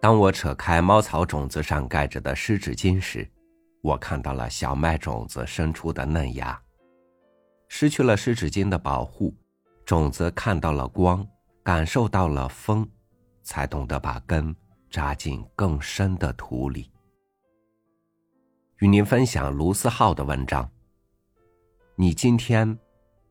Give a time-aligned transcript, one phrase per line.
[0.00, 3.28] 当我扯开猫草种子上盖着的湿纸巾时，
[3.82, 6.60] 我看到了小麦种子伸出的嫩芽。
[7.68, 9.34] 失去了湿纸巾的保护，
[9.84, 11.26] 种子看到了光，
[11.64, 12.88] 感受到了风，
[13.42, 14.54] 才懂得把根
[14.88, 16.90] 扎进更深的土里。
[18.78, 20.70] 与您分享卢思浩的文章。
[21.96, 22.78] 你今天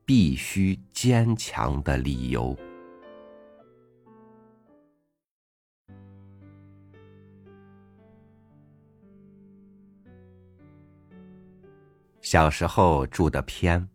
[0.06, 2.54] 必须坚强的理由。
[12.30, 13.88] 小时候住的偏，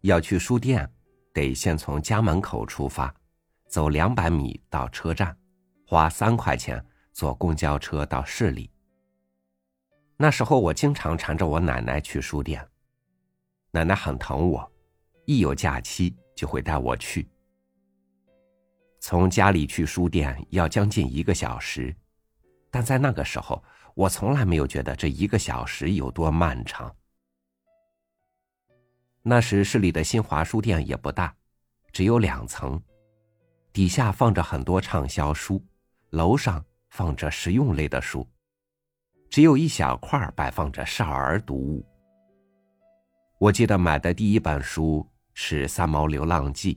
[0.00, 0.90] 要去书店，
[1.34, 3.14] 得先从家门口出发，
[3.68, 5.36] 走两百米到车站，
[5.86, 8.70] 花三块钱坐公交车到市里。
[10.16, 12.66] 那时候我经常缠着我奶奶去书店，
[13.70, 14.72] 奶奶很疼我，
[15.26, 17.28] 一有假期就会带我去。
[18.98, 21.94] 从家里去书店要将近一个小时，
[22.70, 23.62] 但在那个时候，
[23.94, 26.90] 我从来没有觉得这一个小时有多漫长。
[29.24, 31.32] 那时市里的新华书店也不大，
[31.92, 32.82] 只有两层，
[33.72, 35.64] 底下放着很多畅销书，
[36.10, 38.26] 楼上放着实用类的书，
[39.30, 41.86] 只有一小块摆放着少儿读物。
[43.38, 46.74] 我记得买的第一本书是《三毛流浪记》，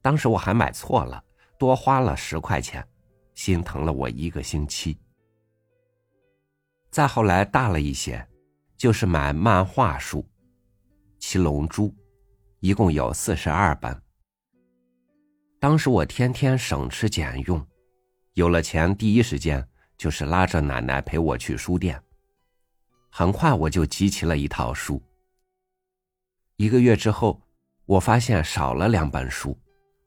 [0.00, 1.22] 当时我还买错了，
[1.58, 2.82] 多花了十块钱，
[3.34, 4.98] 心疼了我一个星期。
[6.90, 8.26] 再后来大了一些，
[8.78, 10.26] 就是买漫画书。
[11.18, 11.94] 七龙珠，
[12.60, 14.00] 一共有四十二本。
[15.60, 17.64] 当时我天天省吃俭用，
[18.34, 19.66] 有了钱，第一时间
[19.96, 22.00] 就是拉着奶奶陪我去书店。
[23.10, 25.02] 很快我就集齐了一套书。
[26.56, 27.42] 一个月之后，
[27.84, 29.58] 我发现少了两本书，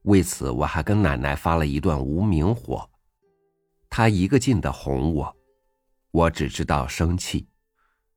[0.04, 2.90] 为此我还跟奶奶发了一段无名火。
[3.90, 5.36] 她一个劲的哄我，
[6.12, 7.46] 我只知道生气。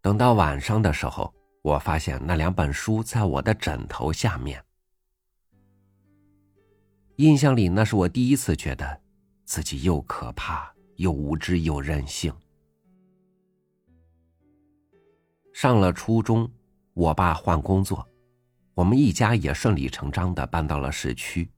[0.01, 1.35] 等到晚上的时候。
[1.65, 4.63] 我发现那两本书在我的枕头下面。
[7.17, 9.01] 印象里，那是我第一次觉得
[9.47, 12.31] 自己又可怕又无知又任性。
[15.55, 16.47] 上了初中，
[16.93, 18.07] 我爸换工作，
[18.75, 21.51] 我们一家也顺理成章的搬到了市区，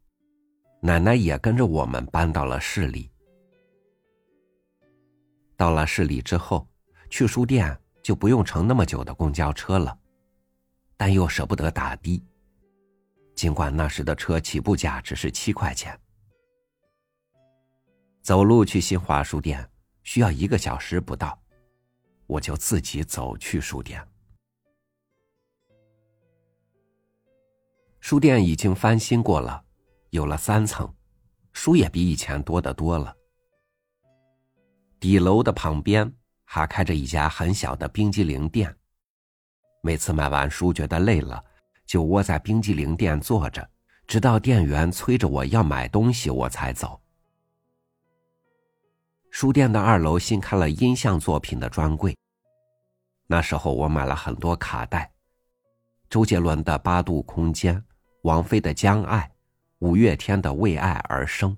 [0.80, 3.10] 奶奶也跟着我们搬到了市里。
[5.56, 6.68] 到了市里之后，
[7.10, 7.76] 去书店。
[8.06, 9.98] 就不用乘那么久的公交车了，
[10.96, 12.24] 但又舍不得打的。
[13.34, 16.00] 尽管那时的车起步价只是七块钱，
[18.22, 19.68] 走路去新华书店
[20.04, 21.36] 需要一个小时不到，
[22.28, 24.00] 我就自己走去书店。
[27.98, 29.64] 书店已经翻新过了，
[30.10, 30.88] 有了三层，
[31.52, 33.12] 书也比以前多得多了。
[35.00, 36.08] 底楼的旁边。
[36.46, 38.74] 还开着一家很小的冰激凌店。
[39.82, 41.44] 每次买完书觉得累了，
[41.84, 43.68] 就窝在冰激凌店坐着，
[44.06, 46.98] 直到店员催着我要买东西，我才走。
[49.30, 52.16] 书店的二楼新开了音像作品的专柜。
[53.26, 55.12] 那时候我买了很多卡带，
[56.08, 57.76] 周杰伦的《八度空间》，
[58.22, 59.18] 王菲的《将爱》，
[59.80, 61.50] 五月天的《为爱而生》。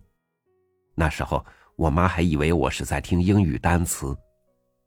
[0.94, 1.44] 那时候
[1.76, 4.16] 我妈还以为我是在听英语单词。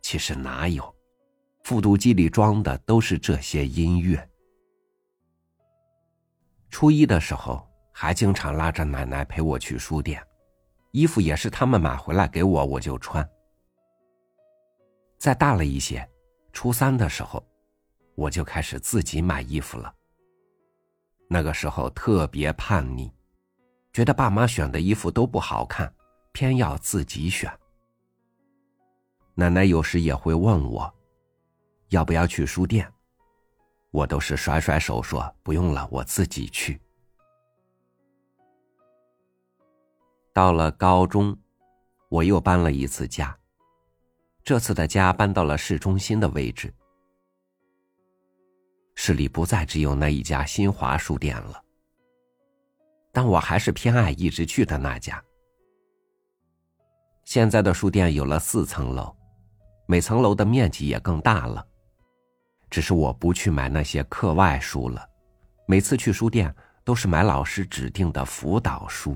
[0.02, 0.96] 其实哪有，
[1.64, 4.30] 复读机里装的都是这些音乐。
[6.70, 10.26] 初一的时候，还经常拉着奶奶陪我去书店，
[10.92, 13.28] 衣服也是他们买回来给我，我就穿。
[15.18, 16.10] 再大了一些，
[16.52, 17.46] 初三的时候，
[18.16, 19.94] 我就开始自己买衣服了。
[21.30, 23.12] 那个时候特别叛逆，
[23.94, 25.94] 觉得爸妈选的衣服都不好看，
[26.32, 27.52] 偏要自己选。
[29.34, 30.94] 奶奶有时也会问我，
[31.90, 32.92] 要不要去书店，
[33.90, 36.80] 我都是甩甩手说不用了，我自己去。
[40.34, 41.38] 到了高中，
[42.10, 43.36] 我又搬了一次家，
[44.44, 46.74] 这次的家搬到了市中心的位置，
[48.96, 51.64] 市里不再只有那一家新华书店了，
[53.12, 55.24] 但我还是偏爱一直去的那家。
[57.24, 59.16] 现在的书店有了四层楼。
[59.92, 61.68] 每层楼的面积也更大了，
[62.70, 65.06] 只是我不去买那些课外书了，
[65.66, 66.56] 每次去书店
[66.86, 69.14] 都是买老师指定的辅导书。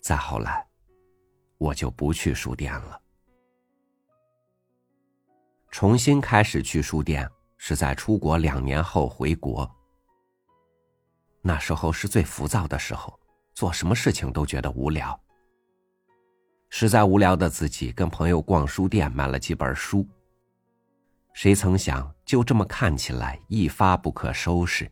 [0.00, 0.66] 再后来，
[1.58, 2.98] 我就不去书店了。
[5.70, 9.70] 重新开始去书店是在出国两年后回国，
[11.42, 13.20] 那时候是最浮躁的时候，
[13.52, 15.20] 做什么事情都觉得无聊。
[16.70, 20.06] 实在无聊的自己跟朋友逛书店买了几本书。
[21.32, 24.90] 谁曾想，就这么看起来一发不可收拾。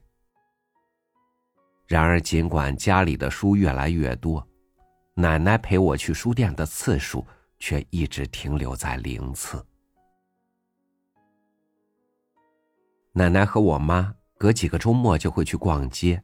[1.87, 4.47] 然而，尽管家里的书越来越多，
[5.15, 7.27] 奶奶陪我去书店的次数
[7.59, 9.65] 却一直停留在零次。
[13.13, 16.23] 奶奶和我妈隔几个周末就会去逛街。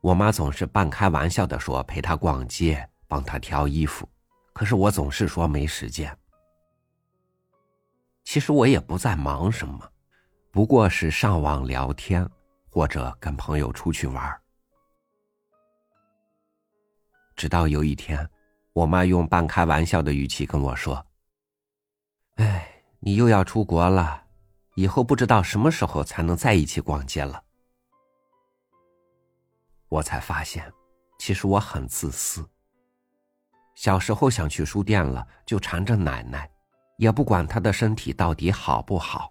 [0.00, 4.08] 我妈总是半开玩笑的说陪她逛街，帮她挑衣服，
[4.52, 6.16] 可是我总是说没时间。
[8.24, 9.90] 其实我也不在忙什么，
[10.50, 12.28] 不过是上网聊天。
[12.74, 14.40] 或者跟朋友出去玩。
[17.36, 18.28] 直到有一天，
[18.72, 21.06] 我妈用半开玩笑的语气跟我说
[22.34, 24.24] ：“哎，你又要出国了，
[24.74, 27.44] 以后不知道什么时候才能在一起逛街了。”
[29.86, 30.72] 我才发现，
[31.20, 32.44] 其实我很自私。
[33.74, 36.50] 小时候想去书店了，就缠着奶奶，
[36.96, 39.30] 也不管她的身体到底好不好。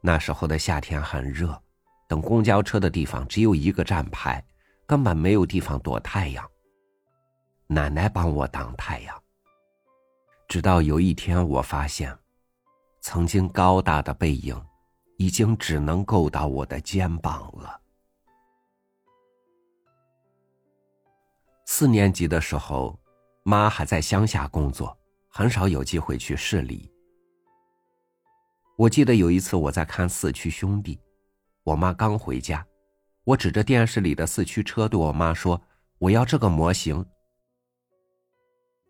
[0.00, 1.60] 那时候的夏天很热。
[2.06, 4.42] 等公交车的地方只有一个站牌，
[4.86, 6.42] 根本没有地方躲太阳。
[7.66, 9.14] 奶奶帮我挡太阳。
[10.48, 12.16] 直到有一天，我发现，
[13.02, 14.58] 曾经高大的背影，
[15.18, 17.78] 已经只能够到我的肩膀了。
[21.70, 22.98] 四年级的时候，
[23.42, 24.98] 妈还在乡下工作，
[25.28, 26.90] 很少有机会去市里。
[28.78, 30.96] 我记得有一次，我在看《四驱兄弟》。
[31.64, 32.66] 我妈刚回家，
[33.22, 35.60] 我指着电视里的四驱车对我妈说
[36.00, 37.04] ：“我要这个模型。”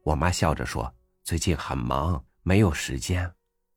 [0.04, 0.94] 我妈笑着说
[1.24, 3.28] ：“最近很忙，没有时间，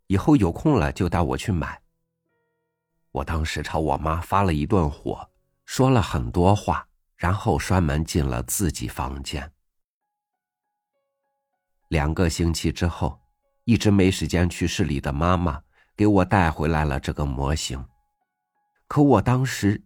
[0.08, 1.82] 以后有空了就带我去买。”
[3.12, 5.28] 我当时朝我妈发了一顿火，
[5.66, 6.88] 说了很多话，
[7.22, 9.48] 然后摔门进了自己房间。
[11.90, 13.22] 两个星期之后，
[13.64, 15.62] 一直没时间去市里的妈妈
[15.96, 17.86] 给我带回来了这个模型。
[18.88, 19.80] 可我当时，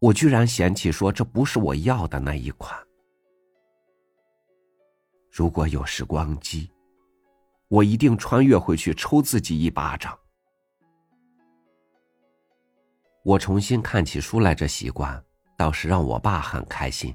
[0.00, 2.76] 我居然嫌弃说这不是我要的那一款。
[5.30, 6.68] 如果有时光机，
[7.68, 10.18] 我一定穿越回去抽自己一巴掌。
[13.22, 15.24] 我重新看起书来，这习惯
[15.62, 17.14] 倒是让我爸很开心。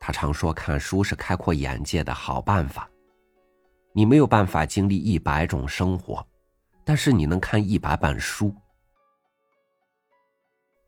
[0.00, 2.90] 他常说看书是开阔眼界的好办法。
[3.92, 6.26] 你没有办法经历一百种生活，
[6.84, 8.52] 但是你能看一百本书。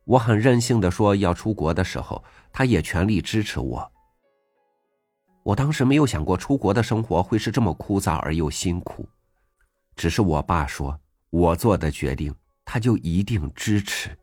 [0.02, 2.20] 我很任性的说要出国的时候，
[2.52, 3.92] 他也全力支持我。
[5.44, 9.08] 我当时没有想过出国的生活会是这么枯燥而又辛苦，
[9.94, 10.98] 只是我爸说
[11.30, 12.34] 我做的决定，
[12.64, 14.18] 他就一定支持。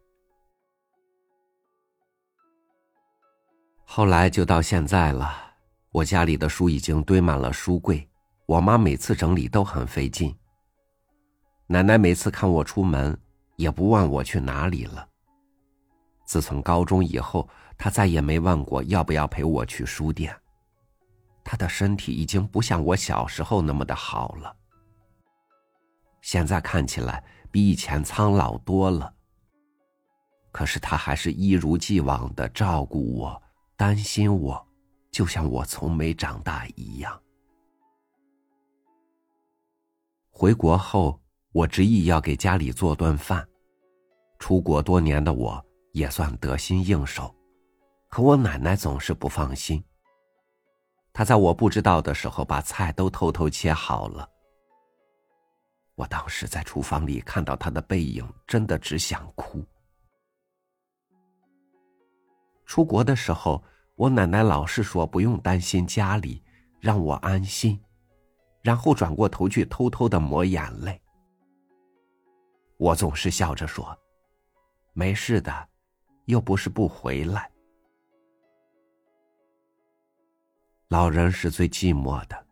[3.91, 5.36] 后来就到现在了，
[5.89, 8.07] 我家里的书已经堆满了书柜，
[8.45, 10.33] 我妈每次整理都很费劲。
[11.65, 13.19] 奶奶每次看我出门，
[13.56, 15.09] 也不问我去哪里了。
[16.24, 17.50] 自从高中以后，
[17.80, 20.39] 他再也没问过要不要陪我去书店。
[21.44, 24.56] 他的身体已经不像我小时候那么的好了，
[26.21, 29.12] 现在看起来比以前苍老多了。
[30.51, 33.42] 可是他还是一如既往的照顾我、
[33.80, 34.68] 担心我，
[35.10, 37.18] 就像我从没长大一样。
[40.30, 41.18] 回国后，
[41.54, 43.48] 我执意要给家里做顿饭。
[44.38, 45.66] 出国多年的我。
[45.92, 47.36] 也算得心应手，
[48.09, 49.83] 可我奶奶总是不放心。
[51.12, 54.30] 她在我不知道的时候，把菜都偷偷切好了。
[55.95, 59.66] 我当时在厨房里看到她的背影，真的只想哭。
[62.69, 63.64] 出国的时候，
[63.95, 66.44] 我奶奶老是说不用担心家里，
[66.80, 67.81] 让我安心，
[68.61, 71.02] 然后转过头去偷偷的抹眼泪。
[72.78, 73.97] 我总是笑着说
[74.94, 75.68] ：“没事的。”
[76.26, 77.49] 又不是不回来。
[80.90, 82.45] 老人是最寂寞的。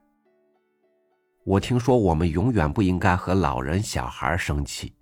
[1.46, 4.96] 我听说我们永远不应该和老人、小孩生气，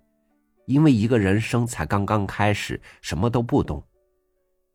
[0.66, 3.80] 因为一个人生才刚刚开始，什么都不懂；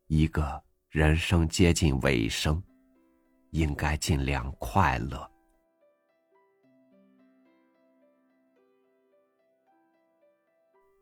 [0.06, 2.62] 一个人生接近尾声，
[3.50, 5.30] 应该尽量快乐。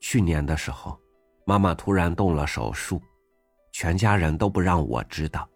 [0.01, 0.99] 去年的时候。
[1.47, 3.03] 妈妈突然动了手术，
[3.73, 5.49] 全家人都不让我知道，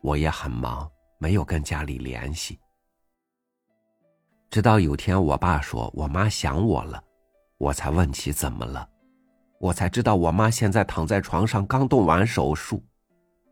[0.00, 2.60] 我也很忙，没有跟家里联系。
[4.48, 7.02] 直到有天我爸说我妈想我了，
[7.56, 8.88] 我才问起怎么了，
[9.60, 12.84] 我才知道我妈现在躺在床上刚动完手术，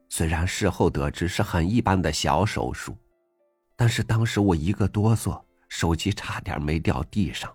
[0.08, 2.96] 虽然事后得知是很一般的小手术，
[3.74, 7.52] 但是当时我一个哆嗦，手机差点没掉地上。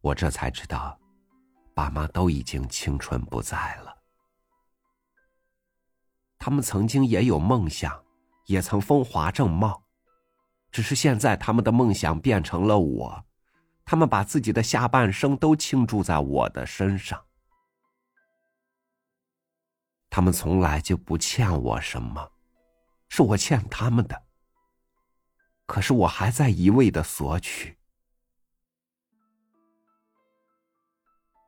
[0.00, 0.98] 我这才知道，
[1.74, 3.94] 爸妈都已经青春不在了。
[6.38, 8.02] 他们曾经也有梦想，
[8.46, 9.82] 也曾风华正茂，
[10.70, 13.25] 只是现在他们的梦想变成了我，
[13.86, 17.24] 他们把自己的下半生都倾注在我的身上。
[20.10, 22.32] 他们从来就不欠我什么。
[23.08, 24.20] 是我欠他们的，
[25.64, 27.78] 可是我还在一味的索取。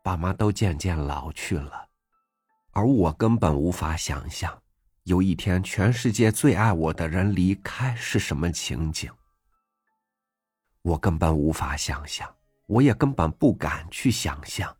[0.05, 1.89] 爸妈都渐渐老去了，
[2.71, 4.63] 而我根本无法想象，
[5.03, 9.13] 有一天全世界最爱我的人离开是什么情景。
[10.83, 12.35] 我根本无法想象，
[12.67, 14.75] 我也根本不敢去想象。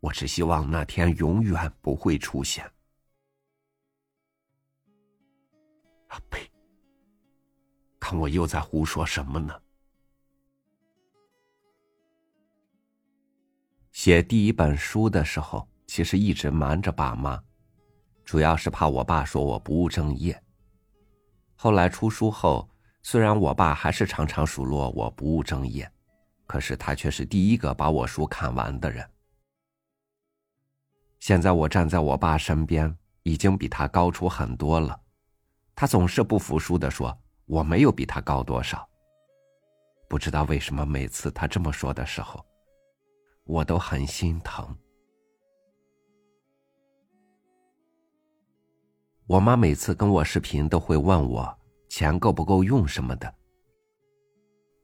[0.00, 2.68] 我只希望那天永远不会出现。
[6.28, 6.50] 呸！
[7.98, 9.62] 看我又在胡说什么呢？
[13.92, 17.42] 写第一本书的时候，其实一直瞒着爸妈，
[18.24, 20.42] 主要是怕我爸说我不务正业。
[21.54, 22.68] 后来出书后，
[23.02, 25.90] 虽然我爸还是常常数落我不务正业，
[26.46, 29.08] 可是他却是第一个把我书看完的人。
[31.18, 34.98] 现在我站在我爸身边，已经比他高出很多了。
[35.74, 37.16] 他总是不服输的说
[37.46, 38.88] ：“我没有比他高多少。”
[40.08, 42.44] 不知道为什么，每次他这么说的时候，
[43.44, 44.76] 我都很心疼。
[49.26, 51.58] 我妈每次跟我视频都会问我
[51.92, 53.34] 钱够不够用什么的，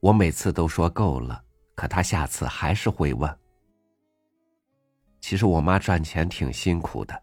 [0.00, 1.42] 我每次都说够了，
[1.74, 3.38] 可她下次还是会问。
[5.18, 7.18] 其实我妈赚钱挺辛苦的。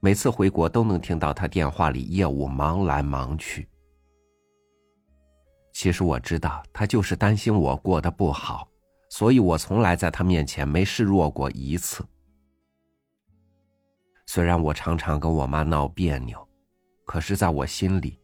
[0.00, 3.68] 每次回国都能听到她电话里业务忙来忙去。
[5.72, 8.68] 其实我知道她就是担心我过得不好，
[9.10, 12.04] 所以我从来在她面前没示弱过一次。
[14.26, 16.44] 虽然我常常跟我妈闹别扭，
[17.04, 18.19] 可是在我心里，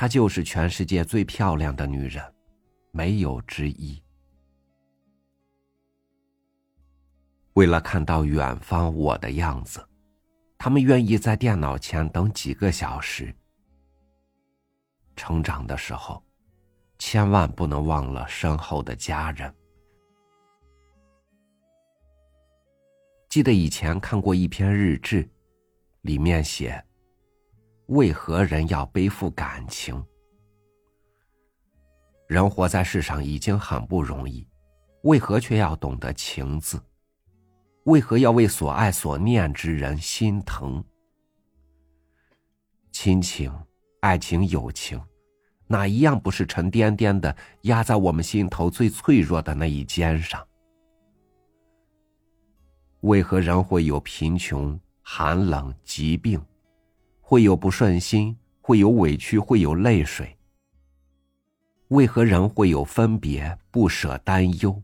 [0.00, 2.24] 她就是全世界最漂亮的女人，
[2.90, 4.02] 没有之一。
[7.52, 9.86] 为了看到远方我的样子。
[10.56, 13.34] 他们愿意在电脑前等几个小时。
[15.16, 16.24] 成长的时候，
[16.98, 19.54] 千万不能忘了身后的家人。
[23.28, 25.28] 记得以前看过一篇日志，
[26.00, 26.82] 里面写
[27.90, 30.00] ：“为何人要背负感情？
[32.28, 34.46] 人活在世上已经很不容易，
[35.02, 36.80] 为何却要懂得情字？”
[37.84, 40.84] 为何要为所爱所念之人心疼？
[42.92, 43.52] 亲情、
[44.00, 45.02] 爱情、友情，
[45.66, 50.46] 哪一样不是沉甸甸的压在我们心头最脆弱的那一尖上？
[53.00, 56.40] 为何人会有贫穷、寒冷、疾病，
[57.30, 60.36] 会有不顺心，会有委屈，会有泪水？
[61.90, 64.82] 为何人会有分别、不舍、担忧？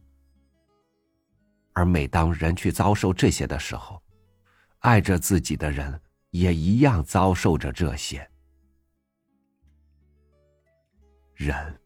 [1.73, 4.01] 而每当人去遭受这些的时候，
[4.79, 6.01] 爱着自己的人
[6.31, 8.25] 也一样遭受着这些。
[11.35, 11.81] 人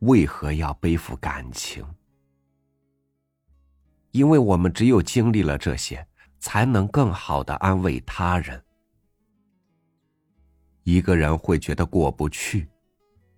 [0.00, 1.82] 为何要背负感情？
[4.10, 6.06] 因为我们只有经历了这些，
[6.40, 8.62] 才能更好的安慰他人。
[10.82, 12.68] 一个人会觉得过不去，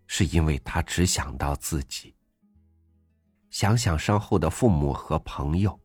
[0.07, 2.15] 是因为他只想到自己。
[3.51, 5.79] 想想身后的父母和朋友，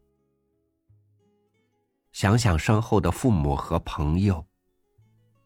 [2.13, 4.45] 想想身后的父母和朋友，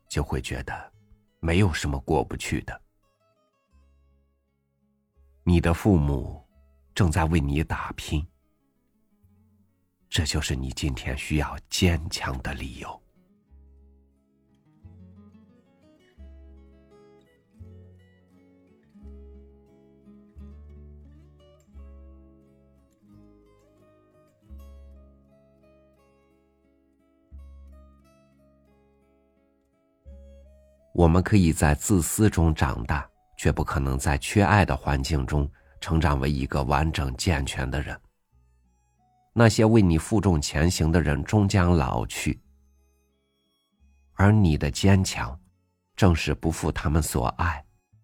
[0.07, 0.93] 就会觉得
[1.39, 2.81] 没有什么过不去的。
[5.43, 6.47] 你的父母
[6.93, 8.23] 正在为你打拼，
[10.07, 13.01] 这就是你今天需要坚强的理由。
[30.93, 37.99] 我们可以在自私中长大，却不可能在缺爱的环境中成长为一个完整健全的人。
[39.33, 42.37] 那些为你负重前行的人终将老去，
[44.15, 45.39] 而你的坚强，
[45.95, 47.63] 正是不负他们所爱，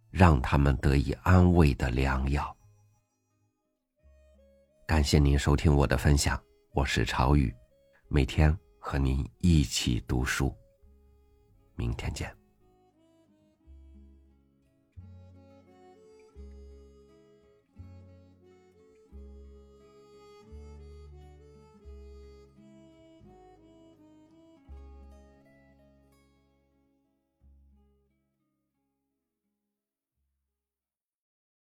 [0.10, 2.56] 让他们得以安慰的良药。
[4.88, 6.42] 感谢您收听我的分享，
[6.72, 7.54] 我是朝雨，
[8.08, 10.56] 每天和您一起读书。
[11.76, 12.47] 明天见。